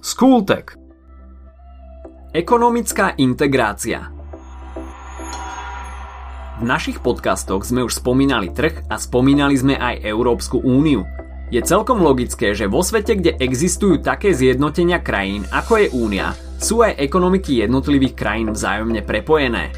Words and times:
Skultek 0.00 0.80
Ekonomická 2.32 3.20
integrácia 3.20 4.08
V 6.56 6.64
našich 6.64 7.04
podcastoch 7.04 7.68
sme 7.68 7.84
už 7.84 8.00
spomínali 8.00 8.48
trh 8.48 8.88
a 8.88 8.96
spomínali 8.96 9.60
sme 9.60 9.76
aj 9.76 10.00
Európsku 10.00 10.64
úniu. 10.64 11.04
Je 11.52 11.60
celkom 11.60 12.00
logické, 12.00 12.56
že 12.56 12.64
vo 12.64 12.80
svete, 12.80 13.20
kde 13.20 13.36
existujú 13.44 14.00
také 14.00 14.32
zjednotenia 14.32 15.04
krajín 15.04 15.44
ako 15.52 15.84
je 15.84 15.86
únia, 15.92 16.32
sú 16.56 16.80
aj 16.80 16.96
ekonomiky 16.96 17.60
jednotlivých 17.60 18.16
krajín 18.16 18.56
vzájomne 18.56 19.04
prepojené. 19.04 19.68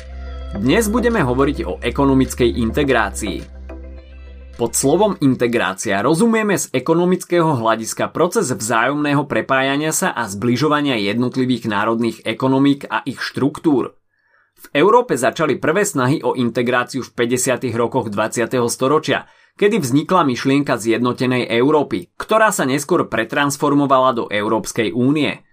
Dnes 0.54 0.86
budeme 0.86 1.18
hovoriť 1.18 1.58
o 1.66 1.82
ekonomickej 1.82 2.62
integrácii. 2.62 3.61
Pod 4.62 4.78
slovom 4.78 5.18
integrácia 5.18 5.98
rozumieme 6.06 6.54
z 6.54 6.70
ekonomického 6.70 7.58
hľadiska 7.58 8.14
proces 8.14 8.46
vzájomného 8.46 9.26
prepájania 9.26 9.90
sa 9.90 10.14
a 10.14 10.30
zbližovania 10.30 11.02
jednotlivých 11.02 11.66
národných 11.66 12.22
ekonomík 12.22 12.86
a 12.86 13.02
ich 13.02 13.18
štruktúr. 13.18 13.98
V 14.54 14.66
Európe 14.70 15.18
začali 15.18 15.58
prvé 15.58 15.82
snahy 15.82 16.22
o 16.22 16.38
integráciu 16.38 17.02
v 17.02 17.10
50. 17.10 17.74
rokoch 17.74 18.06
20. 18.06 18.54
storočia, 18.70 19.26
kedy 19.58 19.82
vznikla 19.82 20.30
myšlienka 20.30 20.78
zjednotenej 20.78 21.50
Európy, 21.50 22.14
ktorá 22.14 22.54
sa 22.54 22.62
neskôr 22.62 23.10
pretransformovala 23.10 24.14
do 24.14 24.24
Európskej 24.30 24.94
únie– 24.94 25.42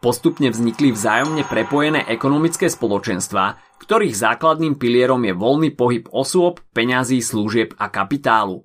Postupne 0.00 0.48
vznikli 0.48 0.96
vzájomne 0.96 1.44
prepojené 1.44 2.08
ekonomické 2.08 2.72
spoločenstvá, 2.72 3.60
ktorých 3.84 4.16
základným 4.16 4.80
pilierom 4.80 5.20
je 5.28 5.36
voľný 5.36 5.76
pohyb 5.76 6.08
osôb, 6.08 6.64
peňazí, 6.72 7.20
služieb 7.20 7.76
a 7.76 7.92
kapitálu. 7.92 8.64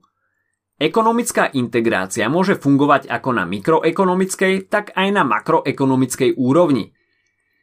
Ekonomická 0.80 1.52
integrácia 1.52 2.32
môže 2.32 2.56
fungovať 2.56 3.12
ako 3.12 3.36
na 3.36 3.44
mikroekonomickej, 3.44 4.72
tak 4.72 4.96
aj 4.96 5.08
na 5.12 5.28
makroekonomickej 5.28 6.40
úrovni. 6.40 6.96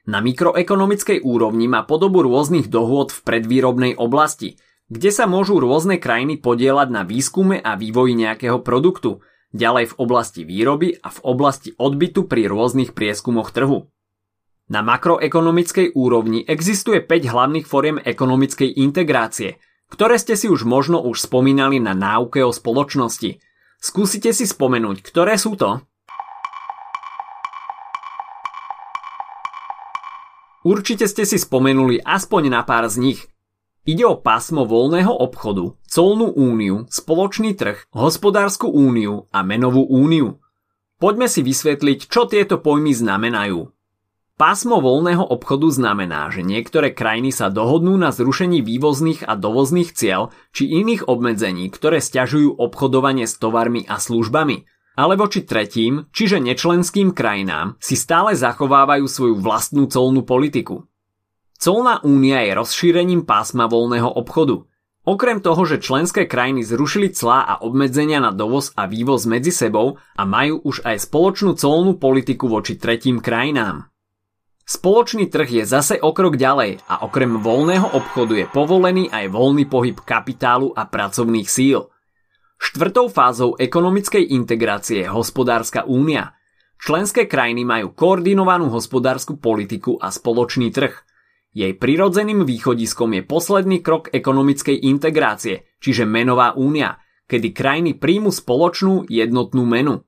Na 0.04 0.20
mikroekonomickej 0.20 1.25
úrovni 1.25 1.64
má 1.64 1.88
podobu 1.88 2.28
rôznych 2.28 2.69
dohôd 2.69 3.08
v 3.08 3.25
predvýrobnej 3.25 3.97
oblasti, 3.97 4.60
kde 4.92 5.08
sa 5.08 5.25
môžu 5.25 5.56
rôzne 5.56 5.97
krajiny 5.97 6.36
podielať 6.36 6.88
na 6.92 7.08
výskume 7.08 7.56
a 7.56 7.72
vývoji 7.80 8.20
nejakého 8.20 8.60
produktu– 8.60 9.16
ďalej 9.53 9.92
v 9.92 9.98
oblasti 10.00 10.42
výroby 10.42 10.97
a 10.98 11.08
v 11.12 11.19
oblasti 11.25 11.77
odbytu 11.77 12.25
pri 12.27 12.48
rôznych 12.48 12.97
prieskumoch 12.97 13.53
trhu. 13.53 13.89
Na 14.72 14.81
makroekonomickej 14.81 15.92
úrovni 15.92 16.44
existuje 16.48 17.05
5 17.05 17.33
hlavných 17.33 17.67
foriem 17.69 18.00
ekonomickej 18.00 18.81
integrácie, 18.81 19.61
ktoré 19.92 20.17
ste 20.17 20.41
si 20.41 20.48
už 20.48 20.64
možno 20.64 21.05
už 21.05 21.28
spomínali 21.28 21.77
na 21.77 21.92
náuke 21.92 22.41
o 22.41 22.48
spoločnosti. 22.48 23.36
Skúsite 23.77 24.33
si 24.33 24.48
spomenúť, 24.48 25.05
ktoré 25.05 25.36
sú 25.36 25.53
to? 25.61 25.84
Určite 30.62 31.11
ste 31.11 31.27
si 31.27 31.42
spomenuli 31.42 31.98
aspoň 31.98 32.42
na 32.47 32.62
pár 32.62 32.87
z 32.87 33.03
nich, 33.03 33.20
Ide 33.83 34.06
o 34.06 34.14
pásmo 34.14 34.62
voľného 34.62 35.11
obchodu, 35.11 35.75
colnú 35.91 36.30
úniu, 36.30 36.86
spoločný 36.86 37.58
trh, 37.58 37.91
hospodárskú 37.91 38.70
úniu 38.70 39.27
a 39.34 39.42
menovú 39.42 39.83
úniu. 39.83 40.38
Poďme 41.02 41.27
si 41.27 41.42
vysvetliť, 41.42 42.06
čo 42.06 42.30
tieto 42.30 42.62
pojmy 42.62 42.94
znamenajú. 42.94 43.75
Pásmo 44.38 44.78
voľného 44.78 45.27
obchodu 45.27 45.66
znamená, 45.66 46.30
že 46.30 46.47
niektoré 46.47 46.94
krajiny 46.94 47.34
sa 47.34 47.50
dohodnú 47.50 47.98
na 47.98 48.14
zrušení 48.14 48.62
vývozných 48.62 49.27
a 49.27 49.34
dovozných 49.34 49.91
cieľ 49.98 50.30
či 50.55 50.70
iných 50.70 51.10
obmedzení, 51.10 51.66
ktoré 51.66 51.98
stiažujú 51.98 52.55
obchodovanie 52.62 53.27
s 53.27 53.34
tovarmi 53.34 53.83
a 53.91 53.98
službami. 53.98 54.62
Alebo 54.94 55.27
či 55.27 55.42
tretím, 55.42 56.06
čiže 56.14 56.38
nečlenským 56.38 57.10
krajinám, 57.10 57.75
si 57.83 57.98
stále 57.98 58.38
zachovávajú 58.38 59.10
svoju 59.10 59.42
vlastnú 59.42 59.91
colnú 59.91 60.22
politiku. 60.22 60.86
Colná 61.62 62.02
únia 62.02 62.42
je 62.42 62.58
rozšírením 62.58 63.22
pásma 63.22 63.70
voľného 63.70 64.10
obchodu. 64.19 64.66
Okrem 65.06 65.38
toho, 65.38 65.62
že 65.62 65.78
členské 65.78 66.26
krajiny 66.26 66.66
zrušili 66.66 67.14
clá 67.14 67.47
a 67.47 67.62
obmedzenia 67.62 68.19
na 68.19 68.34
dovoz 68.34 68.75
a 68.75 68.91
vývoz 68.91 69.31
medzi 69.31 69.54
sebou 69.54 69.94
a 70.19 70.22
majú 70.26 70.59
už 70.66 70.82
aj 70.82 71.06
spoločnú 71.06 71.54
colnú 71.54 72.03
politiku 72.03 72.50
voči 72.50 72.75
tretím 72.75 73.22
krajinám. 73.22 73.87
Spoločný 74.66 75.31
trh 75.31 75.62
je 75.62 75.62
zase 75.62 76.03
o 76.03 76.10
krok 76.10 76.34
ďalej 76.34 76.82
a 76.91 77.06
okrem 77.06 77.38
voľného 77.38 77.94
obchodu 77.94 78.42
je 78.42 78.47
povolený 78.50 79.14
aj 79.14 79.31
voľný 79.31 79.70
pohyb 79.70 80.03
kapitálu 80.03 80.75
a 80.75 80.82
pracovných 80.82 81.47
síl. 81.47 81.87
Štvrtou 82.58 83.06
fázou 83.06 83.54
ekonomickej 83.54 84.34
integrácie 84.34 85.06
je 85.06 85.14
hospodárska 85.14 85.87
únia. 85.87 86.34
Členské 86.82 87.31
krajiny 87.31 87.62
majú 87.62 87.94
koordinovanú 87.94 88.66
hospodárskú 88.66 89.38
politiku 89.38 89.94
a 90.03 90.10
spoločný 90.10 90.75
trh– 90.75 90.98
jej 91.52 91.76
prirodzeným 91.76 92.48
východiskom 92.48 93.12
je 93.12 93.22
posledný 93.28 93.84
krok 93.84 94.08
ekonomickej 94.08 94.88
integrácie, 94.88 95.68
čiže 95.84 96.08
menová 96.08 96.56
únia, 96.56 96.96
kedy 97.28 97.52
krajiny 97.52 97.92
príjmu 98.00 98.32
spoločnú 98.32 99.04
jednotnú 99.08 99.68
menu. 99.68 100.00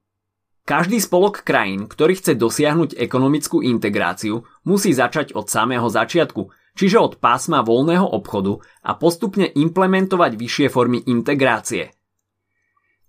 Každý 0.65 0.97
spolok 0.97 1.45
krajín, 1.45 1.85
ktorý 1.85 2.17
chce 2.17 2.41
dosiahnuť 2.41 2.97
ekonomickú 2.97 3.61
integráciu, 3.61 4.49
musí 4.65 4.97
začať 4.97 5.37
od 5.37 5.53
samého 5.53 5.85
začiatku, 5.93 6.49
čiže 6.73 6.97
od 6.97 7.21
pásma 7.21 7.61
voľného 7.61 8.09
obchodu 8.09 8.65
a 8.81 8.97
postupne 8.97 9.45
implementovať 9.45 10.41
vyššie 10.41 10.67
formy 10.73 11.05
integrácie. 11.05 11.93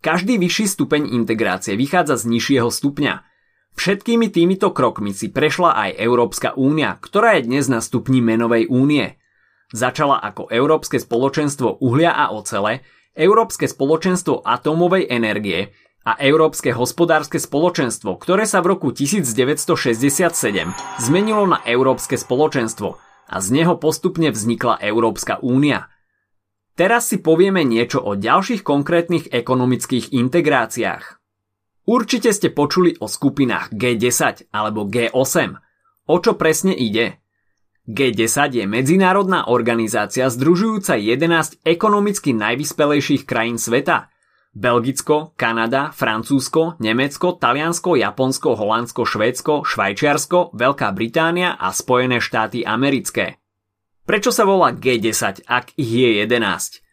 Každý 0.03 0.35
vyšší 0.35 0.67
stupeň 0.67 1.15
integrácie 1.15 1.79
vychádza 1.79 2.19
z 2.19 2.35
nižšieho 2.35 2.67
stupňa– 2.67 3.15
Všetkými 3.75 4.31
týmito 4.31 4.71
krokmi 4.71 5.11
si 5.11 5.27
prešla 5.27 5.75
aj 5.75 5.99
Európska 5.99 6.55
únia, 6.55 6.95
ktorá 6.99 7.37
je 7.37 7.51
dnes 7.51 7.67
na 7.67 7.83
stupni 7.83 8.23
menovej 8.23 8.71
únie. 8.71 9.19
Začala 9.75 10.23
ako 10.23 10.47
Európske 10.47 10.95
spoločenstvo 10.95 11.83
uhlia 11.83 12.15
a 12.15 12.31
ocele, 12.31 12.87
Európske 13.15 13.67
spoločenstvo 13.67 14.43
atómovej 14.47 15.11
energie 15.11 15.75
a 16.05 16.15
Európske 16.21 16.71
hospodárske 16.71 17.41
spoločenstvo, 17.41 18.15
ktoré 18.15 18.47
sa 18.47 18.63
v 18.63 18.77
roku 18.77 18.95
1967 18.95 20.31
zmenilo 21.01 21.43
na 21.43 21.59
Európske 21.67 22.15
spoločenstvo 22.15 22.95
a 23.25 23.35
z 23.41 23.47
neho 23.51 23.75
postupne 23.81 24.29
vznikla 24.29 24.79
Európska 24.85 25.41
únia. 25.41 25.89
Teraz 26.75 27.09
si 27.09 27.23
povieme 27.23 27.63
niečo 27.63 28.03
o 28.03 28.13
ďalších 28.13 28.61
konkrétnych 28.61 29.31
ekonomických 29.31 30.13
integráciách. 30.13 31.24
Určite 31.85 32.33
ste 32.33 32.49
počuli 32.49 32.97
o 32.97 33.05
skupinách 33.05 33.69
G10 33.69 34.49
alebo 34.49 34.89
G8. 34.89 35.53
O 36.09 36.17
čo 36.17 36.33
presne 36.33 36.73
ide? 36.73 37.21
G10 37.85 38.57
je 38.57 38.65
medzinárodná 38.65 39.45
organizácia 39.45 40.25
združujúca 40.33 40.97
11 40.97 41.61
ekonomicky 41.61 42.33
najvyspelejších 42.33 43.29
krajín 43.29 43.61
sveta. 43.61 44.09
Belgicko, 44.57 45.37
Kanada, 45.37 45.93
Francúzsko, 45.93 46.81
Nemecko, 46.81 47.37
Taliansko, 47.37 47.99
Japonsko, 48.01 48.57
Holandsko, 48.57 49.05
Švédsko, 49.05 49.53
Švajčiarsko, 49.67 50.57
Veľká 50.57 50.89
Británia 50.95 51.53
a 51.53 51.69
Spojené 51.69 52.17
štáty 52.17 52.65
americké. 52.65 53.37
Prečo 54.09 54.33
sa 54.33 54.47
volá 54.47 54.73
G10, 54.73 55.45
ak 55.45 55.77
ich 55.77 55.91
je 55.91 56.23
11? 56.23 56.84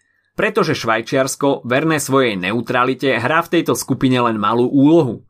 Pretože 0.42 0.74
Švajčiarsko, 0.74 1.62
verné 1.62 2.02
svojej 2.02 2.34
neutralite, 2.34 3.14
hrá 3.14 3.46
v 3.46 3.52
tejto 3.54 3.78
skupine 3.78 4.18
len 4.18 4.42
malú 4.42 4.66
úlohu. 4.66 5.22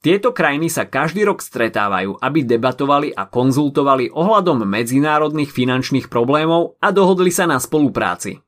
Tieto 0.00 0.32
krajiny 0.32 0.72
sa 0.72 0.88
každý 0.88 1.28
rok 1.28 1.44
stretávajú, 1.44 2.16
aby 2.16 2.48
debatovali 2.48 3.12
a 3.12 3.28
konzultovali 3.28 4.08
ohľadom 4.08 4.64
medzinárodných 4.64 5.52
finančných 5.52 6.08
problémov 6.08 6.80
a 6.80 6.88
dohodli 6.88 7.28
sa 7.28 7.44
na 7.44 7.60
spolupráci. 7.60 8.40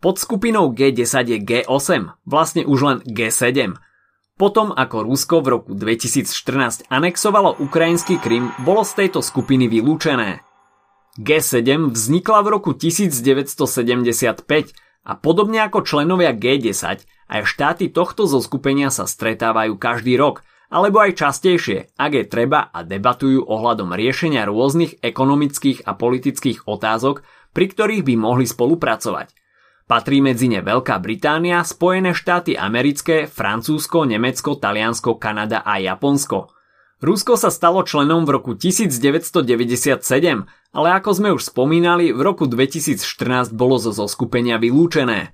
Pod 0.00 0.16
skupinou 0.16 0.72
G10 0.72 1.28
je 1.28 1.38
G8, 1.44 2.24
vlastne 2.24 2.64
už 2.64 2.78
len 2.88 2.98
G7. 3.04 3.76
Potom 4.40 4.72
ako 4.72 5.12
Rusko 5.12 5.44
v 5.44 5.60
roku 5.60 5.76
2014 5.76 6.88
anexovalo 6.88 7.60
ukrajinský 7.60 8.16
Krym, 8.16 8.48
bolo 8.64 8.80
z 8.80 9.04
tejto 9.04 9.20
skupiny 9.20 9.68
vylúčené. 9.68 10.40
G7 11.20 11.92
vznikla 11.92 12.40
v 12.40 12.48
roku 12.48 12.72
1975 12.72 14.87
a 15.04 15.12
podobne 15.18 15.62
ako 15.62 15.86
členovia 15.86 16.34
G10, 16.34 17.04
aj 17.28 17.42
štáty 17.44 17.92
tohto 17.92 18.24
zoskupenia 18.24 18.88
sa 18.88 19.04
stretávajú 19.04 19.76
každý 19.76 20.16
rok, 20.16 20.42
alebo 20.68 21.00
aj 21.00 21.16
častejšie, 21.16 21.96
ak 21.96 22.12
je 22.12 22.24
treba 22.28 22.68
a 22.68 22.84
debatujú 22.84 23.44
ohľadom 23.44 23.96
riešenia 23.96 24.44
rôznych 24.44 25.00
ekonomických 25.00 25.88
a 25.88 25.96
politických 25.96 26.68
otázok, 26.68 27.24
pri 27.56 27.66
ktorých 27.72 28.02
by 28.04 28.14
mohli 28.20 28.44
spolupracovať. 28.44 29.32
Patrí 29.88 30.20
medzi 30.20 30.52
ne 30.52 30.60
Veľká 30.60 31.00
Británia, 31.00 31.64
Spojené 31.64 32.12
štáty 32.12 32.52
americké, 32.52 33.24
Francúzsko, 33.24 34.04
Nemecko, 34.04 34.60
Taliansko, 34.60 35.16
Kanada 35.16 35.64
a 35.64 35.80
Japonsko– 35.80 36.52
Rusko 36.98 37.38
sa 37.38 37.54
stalo 37.54 37.86
členom 37.86 38.26
v 38.26 38.34
roku 38.34 38.58
1997, 38.58 40.02
ale 40.74 40.88
ako 40.98 41.10
sme 41.14 41.30
už 41.30 41.46
spomínali, 41.46 42.10
v 42.10 42.20
roku 42.26 42.50
2014 42.50 43.54
bolo 43.54 43.78
zo 43.78 43.94
zoskupenia 43.94 44.58
vylúčené. 44.58 45.30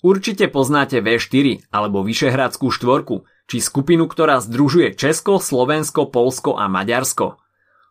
Určite 0.00 0.46
poznáte 0.46 1.02
V4 1.02 1.74
alebo 1.74 2.06
Vyšehradskú 2.06 2.70
štvorku, 2.70 3.26
či 3.50 3.58
skupinu, 3.58 4.06
ktorá 4.06 4.38
združuje 4.38 4.94
Česko, 4.94 5.42
Slovensko, 5.42 6.06
Polsko 6.06 6.54
a 6.54 6.70
Maďarsko. 6.70 7.42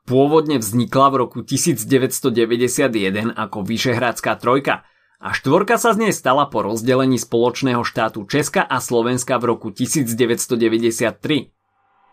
Pôvodne 0.07 0.63
vznikla 0.63 1.07
v 1.11 1.15
roku 1.27 1.43
1991 1.43 3.35
ako 3.35 3.57
Vyšehradská 3.61 4.39
trojka 4.39 4.87
a 5.19 5.35
štvorka 5.35 5.75
sa 5.75 5.91
z 5.91 6.07
nej 6.07 6.13
stala 6.15 6.47
po 6.47 6.63
rozdelení 6.63 7.19
spoločného 7.19 7.83
štátu 7.83 8.23
Česka 8.23 8.63
a 8.63 8.79
Slovenska 8.79 9.35
v 9.35 9.51
roku 9.51 9.67
1993. 9.67 11.58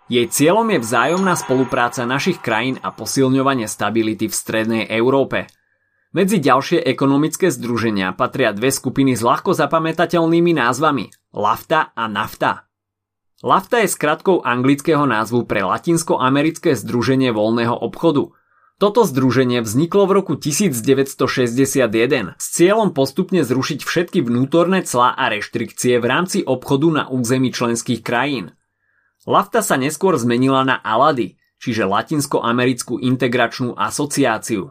Jej 0.06 0.30
cieľom 0.30 0.70
je 0.70 0.78
vzájomná 0.78 1.34
spolupráca 1.34 2.06
našich 2.06 2.38
krajín 2.38 2.78
a 2.78 2.94
posilňovanie 2.94 3.66
stability 3.66 4.30
v 4.30 4.38
strednej 4.38 4.84
Európe. 4.86 5.50
Medzi 6.14 6.38
ďalšie 6.38 6.78
ekonomické 6.80 7.50
združenia 7.50 8.14
patria 8.14 8.54
dve 8.54 8.70
skupiny 8.70 9.18
s 9.18 9.26
ľahko 9.26 9.52
zapamätateľnými 9.58 10.54
názvami 10.54 11.10
LAFTA 11.34 11.90
a 11.92 12.04
NAFTA. 12.06 12.70
LAFTA 13.44 13.84
je 13.84 13.88
skratkou 13.90 14.46
anglického 14.46 15.04
názvu 15.04 15.44
pre 15.44 15.66
Latinsko-americké 15.66 16.78
združenie 16.78 17.34
voľného 17.36 17.74
obchodu. 17.74 18.32
Toto 18.80 19.04
združenie 19.04 19.60
vzniklo 19.60 20.08
v 20.08 20.12
roku 20.22 20.40
1961 20.40 22.38
s 22.38 22.46
cieľom 22.54 22.96
postupne 22.96 23.44
zrušiť 23.44 23.84
všetky 23.84 24.24
vnútorné 24.24 24.88
clá 24.88 25.12
a 25.18 25.28
reštrikcie 25.34 26.00
v 26.00 26.06
rámci 26.08 26.38
obchodu 26.46 26.88
na 26.88 27.04
území 27.12 27.52
členských 27.52 28.00
krajín. 28.00 28.55
Lafta 29.26 29.58
sa 29.58 29.74
neskôr 29.74 30.14
zmenila 30.14 30.62
na 30.62 30.78
Alady, 30.78 31.34
čiže 31.58 31.82
Latinsko-americkú 31.82 33.02
integračnú 33.02 33.74
asociáciu. 33.74 34.70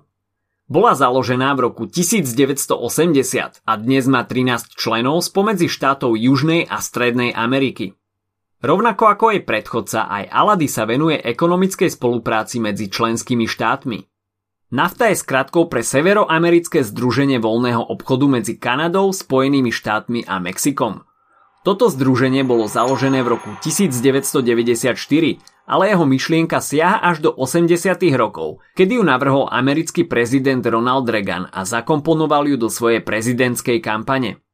Bola 0.65 0.95
založená 0.95 1.53
v 1.53 1.69
roku 1.69 1.83
1980 1.85 2.71
a 3.61 3.73
dnes 3.75 4.03
má 4.07 4.23
13 4.23 4.73
členov 4.73 5.21
spomedzi 5.27 5.67
štátov 5.67 6.15
Južnej 6.15 6.65
a 6.65 6.79
Strednej 6.79 7.35
Ameriky. 7.35 7.99
Rovnako 8.63 9.03
ako 9.11 9.25
jej 9.35 9.43
predchodca, 9.43 10.09
aj 10.09 10.23
Alady 10.31 10.67
sa 10.71 10.89
venuje 10.89 11.21
ekonomickej 11.21 11.91
spolupráci 11.91 12.57
medzi 12.63 12.89
členskými 12.89 13.45
štátmi. 13.45 13.99
NAFTA 14.73 15.13
je 15.13 15.21
skratkou 15.21 15.69
pre 15.69 15.85
Severoamerické 15.85 16.81
združenie 16.81 17.37
voľného 17.37 17.85
obchodu 17.91 18.25
medzi 18.25 18.57
Kanadou, 18.57 19.13
Spojenými 19.13 19.69
štátmi 19.69 20.25
a 20.25 20.41
Mexikom. 20.41 21.05
Toto 21.65 21.89
združenie 21.89 22.45
bolo 22.45 22.69
založené 22.69 23.25
v 23.25 23.41
roku 23.41 23.49
1994, 23.65 24.93
ale 25.65 25.83
jeho 25.89 26.05
myšlienka 26.05 26.61
siaha 26.61 27.01
až 27.01 27.25
do 27.25 27.33
80. 27.33 28.05
rokov, 28.13 28.61
kedy 28.77 29.01
ju 29.01 29.03
navrhol 29.03 29.49
americký 29.49 30.05
prezident 30.05 30.61
Ronald 30.61 31.09
Reagan 31.09 31.49
a 31.49 31.65
zakomponoval 31.65 32.45
ju 32.53 32.61
do 32.61 32.69
svojej 32.69 33.01
prezidentskej 33.01 33.81
kampane. 33.81 34.45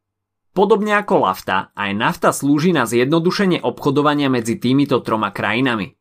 Podobne 0.55 0.95
ako 1.03 1.27
LAFTA, 1.27 1.75
aj 1.75 1.91
NAFTA 1.99 2.31
slúži 2.31 2.71
na 2.71 2.87
zjednodušenie 2.87 3.59
obchodovania 3.59 4.31
medzi 4.31 4.55
týmito 4.55 5.03
troma 5.03 5.35
krajinami. 5.35 5.99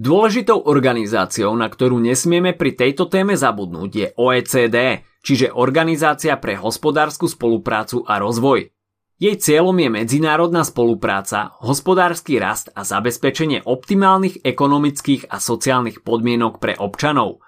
Dôležitou 0.00 0.64
organizáciou, 0.64 1.52
na 1.60 1.68
ktorú 1.68 2.00
nesmieme 2.00 2.56
pri 2.56 2.72
tejto 2.72 3.12
téme 3.12 3.36
zabudnúť, 3.36 3.90
je 3.92 4.06
OECD, 4.16 5.04
čiže 5.20 5.52
Organizácia 5.52 6.40
pre 6.40 6.56
hospodárskú 6.56 7.28
spoluprácu 7.28 8.00
a 8.08 8.16
rozvoj. 8.16 8.77
Jej 9.18 9.42
cieľom 9.42 9.74
je 9.82 9.90
medzinárodná 9.90 10.62
spolupráca, 10.62 11.50
hospodársky 11.58 12.38
rast 12.38 12.70
a 12.70 12.86
zabezpečenie 12.86 13.66
optimálnych 13.66 14.46
ekonomických 14.46 15.26
a 15.26 15.42
sociálnych 15.42 16.06
podmienok 16.06 16.62
pre 16.62 16.78
občanov. 16.78 17.42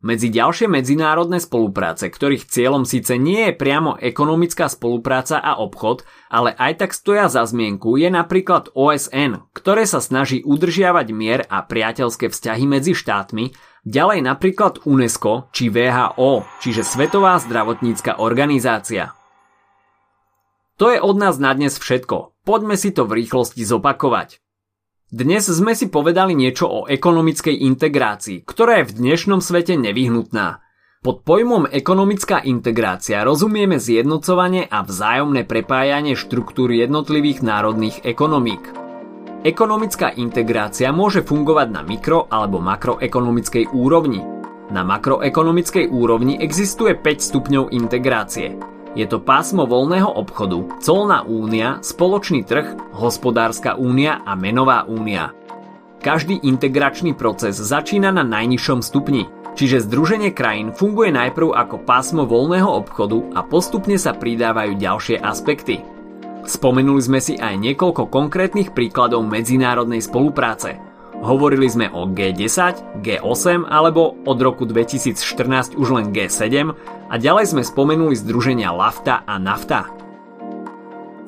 Medzi 0.00 0.32
ďalšie 0.32 0.64
medzinárodné 0.64 1.44
spolupráce, 1.44 2.08
ktorých 2.08 2.48
cieľom 2.48 2.88
síce 2.88 3.20
nie 3.20 3.48
je 3.48 3.56
priamo 3.56 4.00
ekonomická 4.00 4.68
spolupráca 4.72 5.44
a 5.44 5.60
obchod, 5.60 6.08
ale 6.32 6.56
aj 6.56 6.72
tak 6.80 6.96
stoja 6.96 7.28
za 7.28 7.44
zmienku, 7.44 8.00
je 8.00 8.08
napríklad 8.08 8.72
OSN, 8.72 9.48
ktoré 9.52 9.84
sa 9.84 10.00
snaží 10.04 10.40
udržiavať 10.40 11.06
mier 11.12 11.40
a 11.52 11.64
priateľské 11.64 12.32
vzťahy 12.32 12.64
medzi 12.64 12.96
štátmi, 12.96 13.52
ďalej 13.84 14.24
napríklad 14.24 14.84
UNESCO 14.88 15.52
či 15.52 15.68
VHO, 15.68 16.48
čiže 16.64 16.80
Svetová 16.84 17.36
zdravotnícka 17.40 18.20
organizácia. 18.20 19.13
To 20.74 20.90
je 20.90 20.98
od 20.98 21.14
nás 21.14 21.38
na 21.38 21.54
dnes 21.54 21.78
všetko. 21.78 22.34
Poďme 22.42 22.74
si 22.74 22.90
to 22.90 23.06
v 23.06 23.22
rýchlosti 23.22 23.62
zopakovať. 23.62 24.42
Dnes 25.14 25.46
sme 25.46 25.78
si 25.78 25.86
povedali 25.86 26.34
niečo 26.34 26.66
o 26.66 26.80
ekonomickej 26.90 27.62
integrácii, 27.62 28.42
ktorá 28.42 28.82
je 28.82 28.90
v 28.90 28.96
dnešnom 28.98 29.38
svete 29.38 29.78
nevyhnutná. 29.78 30.58
Pod 31.06 31.22
pojmom 31.22 31.70
ekonomická 31.70 32.42
integrácia 32.42 33.22
rozumieme 33.22 33.78
zjednocovanie 33.78 34.66
a 34.66 34.82
vzájomné 34.82 35.46
prepájanie 35.46 36.18
štruktúr 36.18 36.74
jednotlivých 36.74 37.46
národných 37.46 38.02
ekonomík. 38.02 38.74
Ekonomická 39.46 40.10
integrácia 40.10 40.90
môže 40.90 41.22
fungovať 41.22 41.68
na 41.70 41.86
mikro- 41.86 42.26
alebo 42.26 42.58
makroekonomickej 42.58 43.70
úrovni. 43.70 44.26
Na 44.74 44.82
makroekonomickej 44.82 45.86
úrovni 45.92 46.34
existuje 46.42 46.98
5 46.98 47.28
stupňov 47.30 47.70
integrácie. 47.70 48.58
Je 48.94 49.02
to 49.10 49.18
pásmo 49.18 49.66
voľného 49.66 50.06
obchodu, 50.06 50.78
colná 50.78 51.26
únia, 51.26 51.82
spoločný 51.82 52.46
trh, 52.46 52.94
hospodárska 52.94 53.74
únia 53.74 54.22
a 54.22 54.38
menová 54.38 54.86
únia. 54.86 55.34
Každý 55.98 56.46
integračný 56.46 57.18
proces 57.18 57.58
začína 57.58 58.14
na 58.14 58.22
najnižšom 58.22 58.86
stupni, 58.86 59.26
čiže 59.58 59.82
združenie 59.82 60.30
krajín 60.30 60.70
funguje 60.70 61.10
najprv 61.10 61.58
ako 61.58 61.76
pásmo 61.82 62.22
voľného 62.22 62.70
obchodu 62.70 63.18
a 63.34 63.42
postupne 63.42 63.98
sa 63.98 64.14
pridávajú 64.14 64.78
ďalšie 64.78 65.18
aspekty. 65.18 65.82
Spomenuli 66.46 67.02
sme 67.02 67.18
si 67.18 67.34
aj 67.34 67.58
niekoľko 67.58 68.06
konkrétnych 68.06 68.70
príkladov 68.70 69.26
medzinárodnej 69.26 70.06
spolupráce– 70.06 70.78
Hovorili 71.24 71.64
sme 71.72 71.88
o 71.88 72.04
G10, 72.04 73.00
G8 73.00 73.64
alebo 73.64 74.12
od 74.28 74.38
roku 74.44 74.68
2014 74.68 75.72
už 75.72 75.88
len 75.96 76.12
G7 76.12 76.76
a 77.08 77.14
ďalej 77.16 77.56
sme 77.56 77.64
spomenuli 77.64 78.12
združenia 78.12 78.68
LAFTA 78.68 79.24
a 79.24 79.40
NAFTA. 79.40 79.88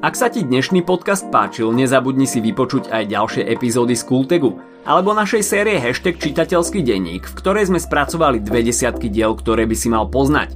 Ak 0.04 0.12
sa 0.12 0.28
ti 0.28 0.44
dnešný 0.44 0.84
podcast 0.84 1.32
páčil, 1.32 1.72
nezabudni 1.72 2.28
si 2.28 2.44
vypočuť 2.44 2.92
aj 2.92 3.08
ďalšie 3.08 3.42
epizódy 3.48 3.96
z 3.96 4.04
Kultegu 4.04 4.60
alebo 4.84 5.16
našej 5.16 5.40
série 5.40 5.80
hashtag 5.80 6.20
čitateľský 6.20 6.84
denník, 6.84 7.24
v 7.24 7.36
ktorej 7.40 7.72
sme 7.72 7.80
spracovali 7.80 8.44
dve 8.44 8.68
desiatky 8.68 9.08
diel, 9.08 9.32
ktoré 9.32 9.64
by 9.64 9.76
si 9.80 9.88
mal 9.88 10.12
poznať. 10.12 10.52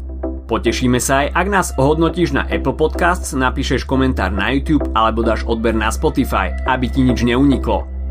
Potešíme 0.53 1.01
sa 1.01 1.25
aj, 1.25 1.29
ak 1.33 1.47
nás 1.49 1.73
ohodnotíš 1.81 2.37
na 2.37 2.45
Apple 2.45 2.77
Podcasts, 2.77 3.33
napíšeš 3.33 3.89
komentár 3.89 4.37
na 4.37 4.53
YouTube 4.53 4.85
alebo 4.93 5.25
dáš 5.25 5.49
odber 5.49 5.73
na 5.73 5.89
Spotify, 5.89 6.53
aby 6.69 6.93
ti 6.93 7.01
nič 7.01 7.25
neuniklo. 7.25 8.00